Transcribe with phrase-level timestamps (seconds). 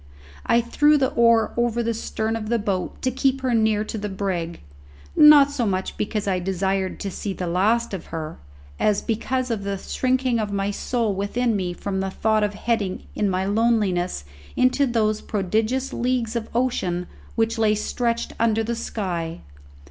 [0.47, 3.99] I threw the oar over the stern of the boat to keep her near to
[3.99, 4.61] the brig,
[5.15, 8.39] not so much because I desired to see the last of her,
[8.79, 13.03] as because of the shrinking of my soul within me from the thought of heading
[13.13, 14.25] in my loneliness
[14.55, 17.05] into those prodigious leagues of ocean
[17.35, 19.41] which lay stretched under the sky.